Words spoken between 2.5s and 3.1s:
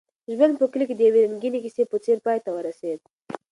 ورسېد.